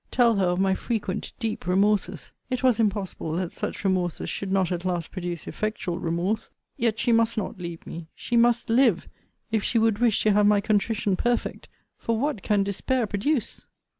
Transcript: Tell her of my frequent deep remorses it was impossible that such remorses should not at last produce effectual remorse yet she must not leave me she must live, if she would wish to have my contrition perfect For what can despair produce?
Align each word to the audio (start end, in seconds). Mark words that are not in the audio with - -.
Tell 0.09 0.37
her 0.37 0.45
of 0.47 0.59
my 0.59 0.73
frequent 0.73 1.31
deep 1.37 1.67
remorses 1.67 2.33
it 2.49 2.63
was 2.63 2.79
impossible 2.79 3.33
that 3.33 3.51
such 3.51 3.83
remorses 3.83 4.31
should 4.31 4.51
not 4.51 4.71
at 4.71 4.83
last 4.83 5.11
produce 5.11 5.45
effectual 5.45 5.99
remorse 5.99 6.49
yet 6.75 6.97
she 6.97 7.11
must 7.11 7.37
not 7.37 7.59
leave 7.59 7.85
me 7.85 8.07
she 8.15 8.35
must 8.35 8.67
live, 8.67 9.07
if 9.51 9.63
she 9.63 9.77
would 9.77 9.99
wish 9.99 10.23
to 10.23 10.31
have 10.31 10.47
my 10.47 10.59
contrition 10.59 11.15
perfect 11.15 11.67
For 11.99 12.17
what 12.17 12.41
can 12.41 12.63
despair 12.63 13.05
produce? 13.05 13.67